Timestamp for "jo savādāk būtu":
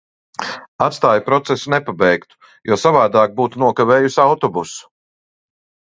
2.73-3.65